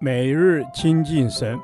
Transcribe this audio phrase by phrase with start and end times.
[0.00, 1.58] 每日亲近神，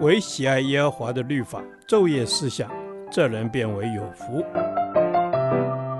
[0.00, 2.70] 唯喜爱耶和华的律法，昼夜思想，
[3.10, 4.44] 这人便为有福。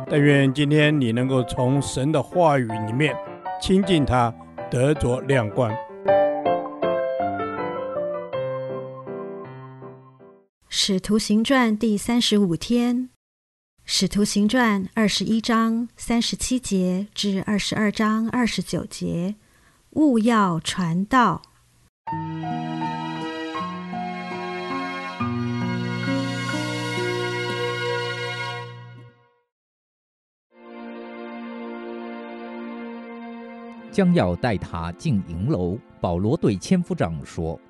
[0.08, 3.14] 但愿今天你能够从神的话语里面
[3.60, 4.32] 亲近他，
[4.70, 5.70] 得着亮光。
[10.68, 13.10] 使徒行传第三十五天。
[13.92, 19.34] 使徒行传二十一章三十七节至二十二章二十九节，
[19.90, 21.42] 务要传道。
[33.90, 37.60] 将要带他进营楼，保罗对千夫长说：“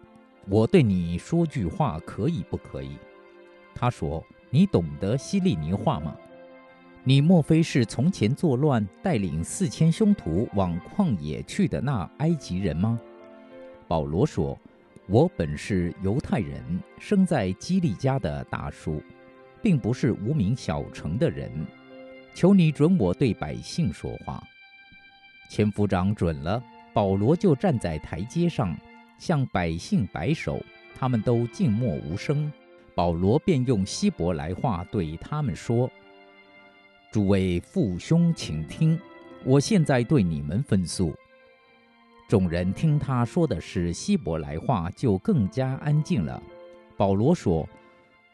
[0.50, 2.98] 我对你说句话，可以不可以？”
[3.74, 4.22] 他说。
[4.50, 6.16] 你懂得希利尼话吗？
[7.04, 13.00] 你莫非是从前作乱、带领四千凶徒往旷野去的那埃及人吗？
[13.86, 14.58] 保罗说
[15.08, 16.62] ：“我本是犹太人，
[16.98, 19.02] 生在基利家的大叔，
[19.62, 21.50] 并不是无名小城的人。
[22.34, 24.42] 求你准我对百姓说话。”
[25.48, 28.76] 千夫长准了，保罗就站在台阶上，
[29.16, 30.60] 向百姓摆手，
[30.94, 32.52] 他们都静默无声。
[33.00, 35.90] 保罗便用希伯来话对他们说
[37.10, 39.00] ：“诸位父兄，请听，
[39.42, 41.14] 我现在对你们分诉。”
[42.28, 46.42] 众人听他说的是希伯来话，就更加安静了。
[46.98, 47.66] 保罗说：“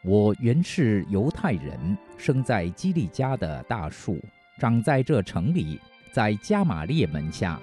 [0.03, 4.19] 我原是犹太人，生在基利家的大数，
[4.59, 5.79] 长在这城里，
[6.11, 7.57] 在加玛列门下，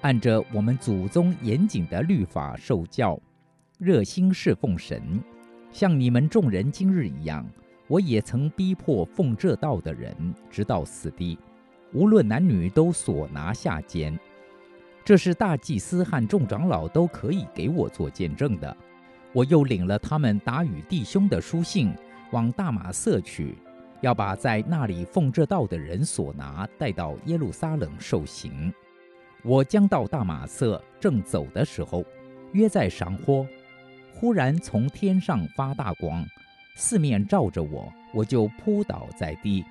[0.00, 3.16] 按着我们祖宗严谨的律法受教，
[3.78, 5.00] 热心侍奉神。”
[5.72, 7.46] 像你们众人今日一样，
[7.86, 10.14] 我也曾逼迫奉这道的人，
[10.50, 11.38] 直到死地，
[11.92, 14.18] 无论男女都所拿下监。
[15.04, 18.76] 这是大祭司和众长老都可以给我做见证的。
[19.32, 21.92] 我又领了他们打与弟兄的书信，
[22.32, 23.56] 往大马色去，
[24.00, 28.72] 要把在那里奉这道的人所拿带到耶路撒冷受刑。
[29.42, 32.04] 我将到大马色，正走的时候，
[32.52, 33.46] 约在赏豁。
[34.20, 36.22] 忽然从天上发大光，
[36.74, 39.64] 四面照着我，我就扑倒在地，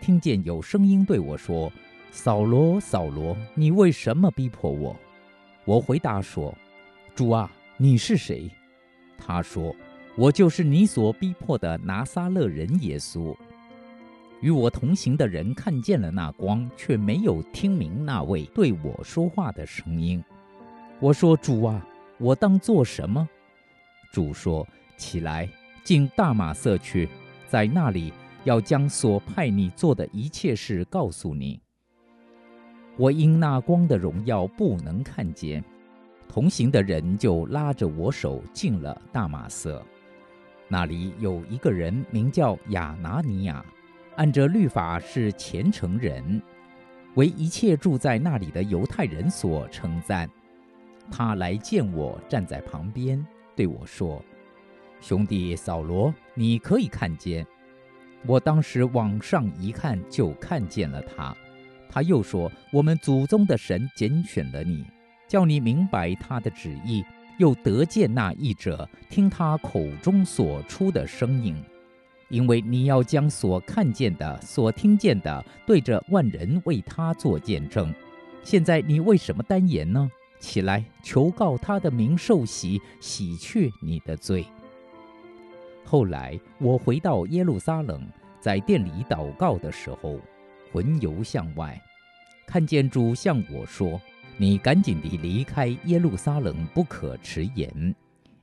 [0.00, 1.72] 听见有声音对我说
[2.10, 4.96] ：“扫罗，扫罗，你为什么逼迫我？”
[5.64, 6.52] 我回答说
[7.14, 8.50] ：“主啊，你是谁？”
[9.16, 9.72] 他说
[10.18, 13.32] ：“我就是你所逼迫的拿撒勒人耶稣。”
[14.42, 20.20] 与我同行的人看见了那光，却没有听明那位对我说话的声音。
[20.98, 21.86] 我说：“主啊，
[22.18, 23.28] 我当做什么？”
[24.14, 24.64] 主说
[24.96, 25.48] ：“起来，
[25.82, 27.08] 进大马色去，
[27.48, 28.12] 在那里
[28.44, 31.60] 要将所派你做的一切事告诉你。”
[32.96, 35.64] 我因那光的荣耀不能看见，
[36.28, 39.84] 同行的人就拉着我手进了大马色。
[40.68, 43.66] 那里有一个人名叫亚拿尼亚，
[44.14, 46.40] 按着律法是虔诚人，
[47.16, 50.30] 为一切住在那里的犹太人所称赞。
[51.10, 53.26] 他来见我，站在旁边。
[53.56, 54.22] 对我说
[55.00, 57.46] ：“兄弟扫罗，你可以看见。”
[58.26, 61.36] 我当时往上一看，就看见了他。
[61.90, 64.84] 他又说：“我们祖宗的神拣选了你，
[65.28, 67.04] 叫你明白他的旨意，
[67.38, 71.54] 又得见那一者，听他口中所出的声音，
[72.30, 77.94] 因为你要将所看见的、所听见的，对着万人为他做见证。
[78.42, 80.10] 现在你为什么单言呢？”
[80.44, 84.44] 起来，求告他的名受洗，洗去你的罪。
[85.84, 88.06] 后来我回到耶路撒冷，
[88.40, 90.20] 在殿里祷告的时候，
[90.70, 91.80] 魂游向外，
[92.46, 94.00] 看见主向我说
[94.36, 97.94] ：“你赶紧地离开耶路撒冷，不可迟延，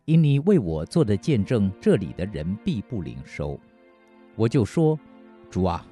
[0.05, 3.59] 因你为我做的见证，这里的人必不领受。”
[4.35, 4.99] 我就说
[5.51, 5.85] ：“主啊。”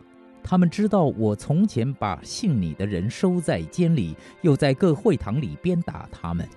[0.44, 6.48] 他们知道我从前把信你的人收在监里，又在各会堂里鞭打他们，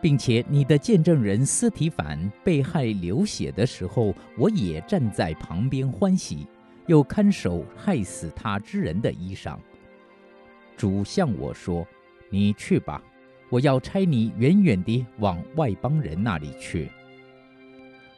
[0.00, 6.46] 并且你的见证人斯提凡被害流血的时候，我也站在旁边欢喜，
[6.86, 9.56] 又看守害死他之人的衣裳。
[10.76, 11.86] 主向我说
[12.28, 13.00] ：“你去吧，
[13.48, 16.90] 我要差你远远地往外邦人那里去。”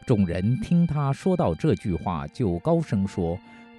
[0.06, 3.38] 众人听他说到这句话，就高声说。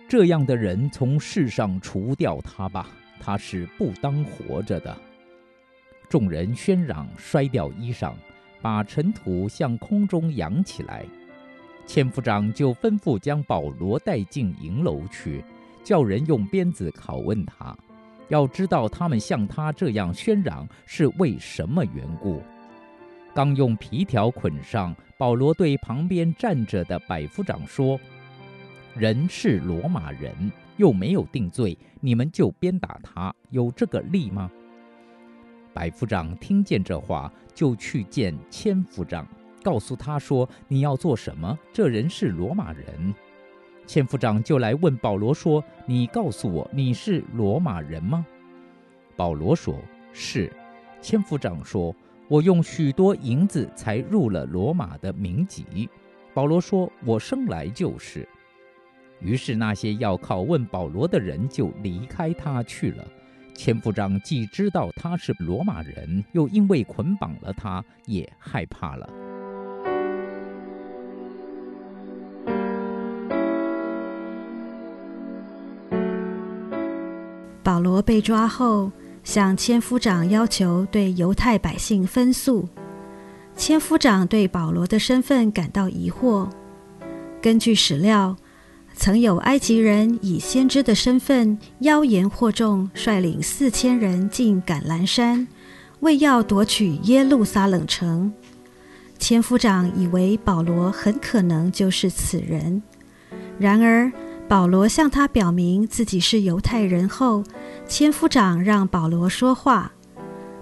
[0.09, 2.87] 这样的人从世上除掉他吧，
[3.19, 4.97] 他是不当活着的。
[6.09, 8.15] 众人喧嚷，摔掉衣裳，
[8.59, 11.05] 把尘土向空中扬起来。
[11.85, 15.43] 千夫长就吩咐将保罗带进营楼去，
[15.83, 17.77] 叫人用鞭子拷问他。
[18.29, 22.41] 要知道他们像他这样喧嚷是为什么缘故。
[23.35, 27.99] 刚用皮条捆上，保罗对旁边站着的百夫长说
[28.99, 34.51] ：“人是罗马人，又没有定罪，你们就鞭打他，有这个力吗？”
[35.73, 39.25] 百夫长听见这话，就去见千夫长，
[39.63, 41.57] 告诉他说：“你要做什么？
[41.71, 43.15] 这人是罗马人。”
[43.87, 48.25] 千夫长就来问保罗说：“你告诉我，你是罗马人吗？”
[49.15, 49.77] 保罗说
[50.11, 50.51] ：“是。”
[51.01, 51.95] 千夫长说
[52.27, 55.89] ：“我用许多银子才入了罗马的名籍。”
[56.35, 58.27] 保罗说：“我生来就是。”
[59.21, 63.05] 于是那些要拷问保罗的人就离开他去了。
[63.53, 69.09] 千夫长既知道他是罗马人，又因为捆绑了他，也害怕了。
[77.61, 78.89] 保罗被抓后，
[79.23, 82.67] 向千夫长要求对犹太百姓分诉。
[83.55, 86.49] 千夫长对保罗的身份感到疑惑。
[87.41, 88.35] 根据史料，
[88.99, 95.47] 曾有埃及人以先知的身份妖言惑众，率领四千人进橄榄山，
[96.01, 98.29] 为要夺取耶路撒冷城。
[99.17, 102.83] 千夫长以为保罗很可能就是此人。
[103.57, 104.11] 然而，
[104.49, 107.41] 保罗向他表明自己是犹太人后，
[107.87, 109.93] 千夫长让保罗说话。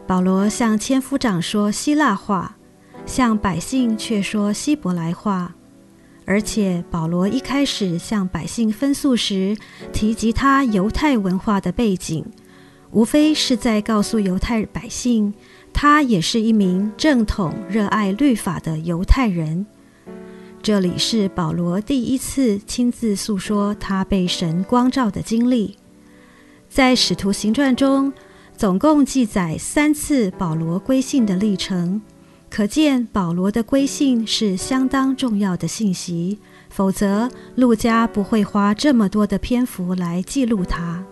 [0.05, 2.55] 保罗向千夫长说希腊话，
[3.03, 5.55] 向百姓却说希伯来话。
[6.27, 9.55] 而且保罗一开始向百姓分诉时，
[9.93, 12.25] 提及他犹太文化的背景，
[12.91, 15.33] 无非是在告诉犹太百姓，
[15.71, 19.65] 他也是一名正统、热爱律法的犹太人。
[20.61, 25.77] 这里是保罗第一次亲自诉说他被神光照的经历。
[26.67, 28.11] 在《使徒行传》中，
[28.57, 32.01] 总共记载三次保罗归信的历程。
[32.49, 36.39] 可见保罗的归信是相当重要的信息，
[36.69, 41.03] 否则路加不会花这么多的篇幅来记录他。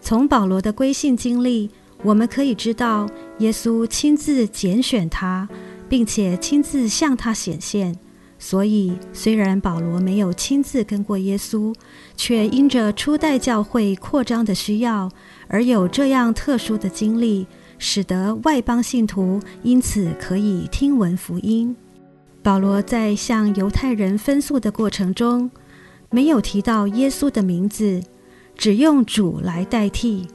[0.00, 1.70] 从保罗的归信经历，
[2.02, 3.08] 我们可以知道
[3.38, 5.48] 耶稣亲自拣选他，
[5.88, 7.96] 并且亲自向他显现。
[8.40, 11.74] 所以，虽然保罗没有亲自跟过耶稣，
[12.16, 15.10] 却因着初代教会扩张的需要，
[15.48, 17.46] 而有这样特殊的经历。
[17.78, 21.74] 使得外邦信徒因此可以听闻福音。
[22.42, 25.50] 保罗在向犹太人分诉的过程中，
[26.10, 28.02] 没有提到耶稣的名字，
[28.56, 30.26] 只用主来代替，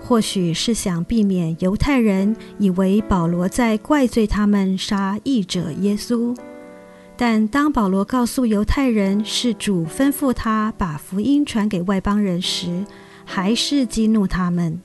[0.00, 6.36] 或许是想避免犹太人以为保罗在怪罪他们杀义者耶稣。
[7.16, 12.84] 但当保罗告诉犹太人是主吩咐他把福音传给外邦人时，
[13.24, 14.80] 还是激怒他们。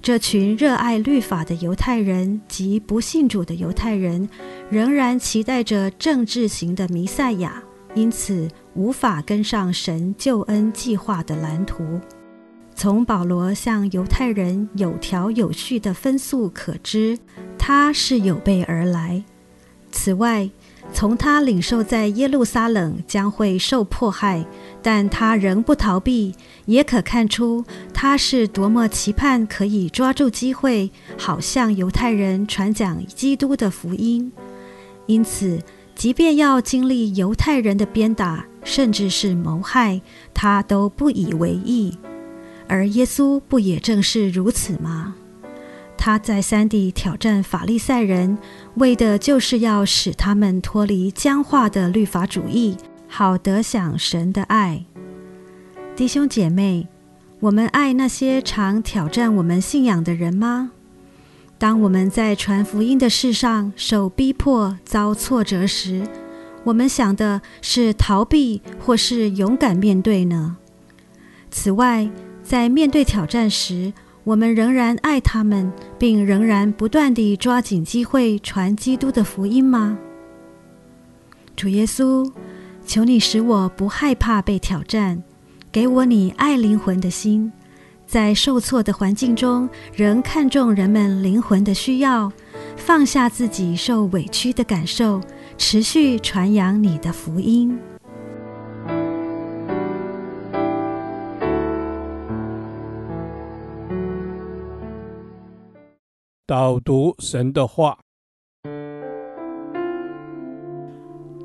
[0.00, 4.28] 这群热爱律法的犹太人及不信主的犹太人，
[4.70, 7.62] 仍然期待着政治型的弥赛亚，
[7.94, 12.00] 因此无法跟上神救恩计划的蓝图。
[12.74, 17.18] 从保罗向犹太人有条有序的分诉可知，
[17.58, 19.24] 他是有备而来。
[19.90, 20.48] 此外，
[20.96, 24.42] 从他领受在耶路撒冷将会受迫害，
[24.80, 26.34] 但他仍不逃避，
[26.64, 27.62] 也可看出
[27.92, 34.32] 他是多么期盼可以抓住机会，好向犹太人传讲基督的福音。
[35.04, 35.60] 因此，
[35.94, 40.00] 即便要经历犹太人的鞭打，甚至是谋害，
[40.32, 41.94] 他都不以为意。
[42.66, 45.14] 而耶稣不也正是如此吗？
[46.06, 48.38] 他再三地挑战法利赛人，
[48.76, 52.76] 为的就是要使他们脱离僵化的律法主义，
[53.08, 54.84] 好得享神的爱。
[55.96, 56.86] 弟兄姐妹，
[57.40, 60.70] 我们爱那些常挑战我们信仰的人吗？
[61.58, 66.06] 当我们在传福音的事上受逼迫、遭挫折时，
[66.62, 70.58] 我们想的是逃避，或是勇敢面对呢？
[71.50, 72.08] 此外，
[72.44, 73.92] 在面对挑战时，
[74.26, 79.96] 我们仍然爱他们，并仍然不断地抓紧机会传基督的福音吗？
[81.54, 82.28] 主耶稣，
[82.84, 85.22] 求你使我不害怕被挑战，
[85.70, 87.52] 给我你爱灵魂的心，
[88.04, 92.32] 在受挫的环境中仍看重人们灵魂的需要，
[92.76, 95.20] 放下自己受委屈的感受，
[95.56, 97.78] 持续传扬你的福音。
[106.48, 107.98] 导读神的话，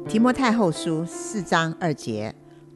[0.07, 2.35] 提摩太后书四章二节，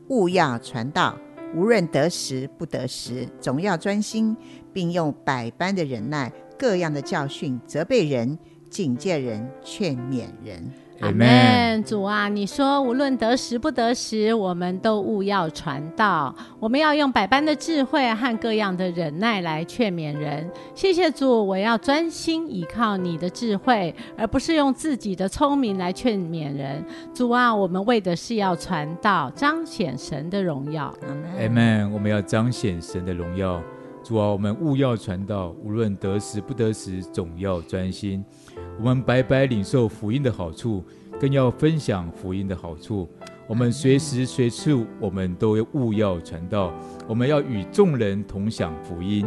[0.10, 1.16] 务要传道，
[1.54, 4.36] 无论得时不得时，总要专心，
[4.74, 8.40] 并用百般的忍耐，各样的教训，责备人，
[8.72, 10.74] 警戒人，劝勉人。
[11.02, 16.34] 阿门，主啊，你说无论得时不得时，我们都务要传道。
[16.58, 20.50] 我们要用百般的智慧和各样的忍耐来劝勉人。
[20.74, 26.84] 谢谢主，我要专心倚靠你的智慧，而不是用自己的聪明来劝勉人。
[27.14, 30.94] 主啊，我们为的是要传道，彰显神的荣耀。
[31.38, 31.92] 阿门。
[31.92, 33.62] 我们要彰显神的荣耀。
[34.02, 38.24] 主啊，我们务要传道，无论得时不得时，总要专心。
[38.78, 40.84] 我们白白领受福音的好处，
[41.20, 43.08] 更要分享福音的好处。
[43.48, 46.74] 我们随时随处，我们都务要传道。
[47.08, 49.26] 我们要与众人同享福音。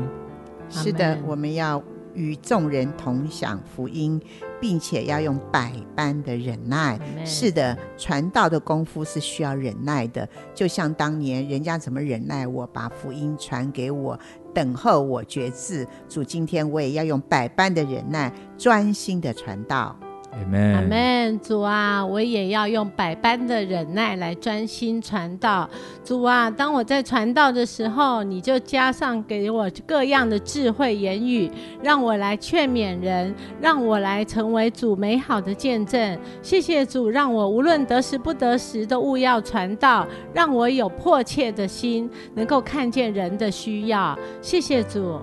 [0.68, 1.82] 是的，我们要
[2.14, 4.20] 与众人同享福音，
[4.60, 6.98] 并且要用百般的忍耐。
[7.24, 10.28] 是的，传道的功夫是需要忍耐的。
[10.54, 14.18] 就像当年人家怎么忍耐我，把福音传给我。
[14.58, 19.96] 等候我决志，主，今天我也要用百般的忍耐，专心的传道。
[20.38, 25.68] 阿门，阿门，主啊，我也要用百般的忍耐来专心传道。
[26.04, 31.50] 主啊，当我在传道的时候，你就加上给我各样的智慧言语，
[31.82, 36.18] 让我来劝勉人，让我来成为主美好的见证。
[36.40, 44.16] 谢谢主，让我无论得时不得时都务要传道，让我有迫切的心，能够看见人的需要。
[44.40, 45.18] 谢谢主，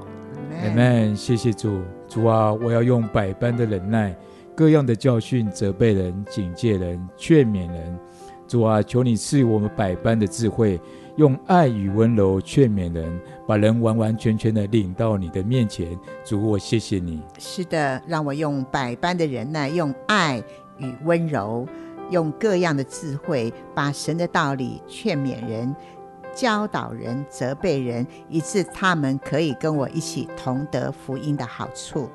[0.62, 1.16] 阿门。
[1.16, 4.14] 谢谢主，主啊，我要用百般的忍耐。
[4.56, 8.00] 各样的教训，责备人、警戒人、劝勉人。
[8.48, 10.80] 主啊，求你赐我们百般的智慧，
[11.18, 15.98] 用爱与温柔劝勉人，把人完完全全的领到你的面前。
[16.24, 17.22] 主，我谢谢你。
[17.40, 20.42] 是的，让我用百般的忍耐，用爱
[20.78, 21.68] 与温柔，
[22.12, 25.76] 用各样的智慧，把神的道理劝勉人、
[26.36, 32.08] 教导人、责备人，以致他们可以跟我一起同得福音的好处。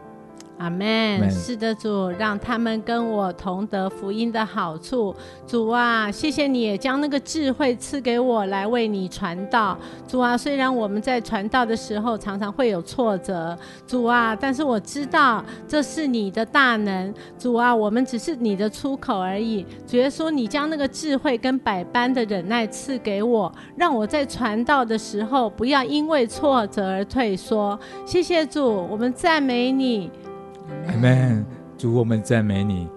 [0.61, 1.31] 阿门。
[1.31, 5.15] 是的，主，让他们跟我同得福音的好处。
[5.47, 9.77] 主啊，谢谢你也将那个智慧赐给我，来为你传道。
[10.07, 17.13] 主啊，虽然我们在传道的时候常常会有挫折，主啊，但是我知道这是你的大能。
[17.39, 19.65] 主啊，我们只是你的出口而已。
[19.87, 27.79] 主耶稣，你将那个智慧跟百般的忍耐赐给我，让我在传道的时候不要因为挫折而退缩。
[28.05, 30.11] 谢谢主，我们赞美你。
[30.87, 31.45] 阿门，
[31.77, 32.89] 主，我们赞美你，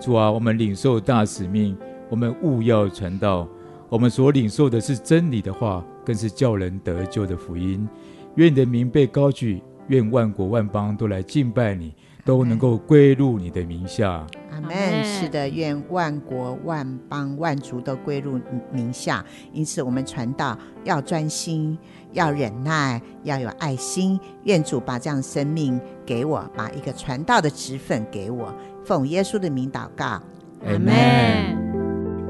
[0.00, 1.76] 主啊，我们领受大使命，
[2.08, 3.48] 我们务要传道，
[3.88, 7.88] 我们所领受的是真理的话，更是叫人得救的福音。
[8.36, 14.26] 愿你的名被高举，愿万国万邦都来敬拜你，都能够归入你的名下。
[14.50, 15.04] 阿门。
[15.04, 18.40] 是的，愿万国万邦万族都归入
[18.72, 19.24] 名下。
[19.52, 21.78] 因此，我们传道要专心。
[22.12, 24.18] 要忍耐，要有爱心。
[24.42, 28.52] 愿主把这样生命给我，把一个传道的职分给我。
[28.84, 30.20] 奉耶稣的名祷告，
[30.66, 30.92] 阿门。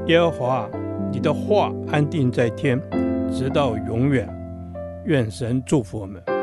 [0.05, 0.69] 耶和华，
[1.11, 2.79] 你的话安定在天，
[3.33, 4.29] 直到永远。
[5.05, 6.40] 愿神祝福我们。